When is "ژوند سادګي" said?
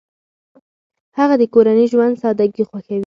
1.91-2.63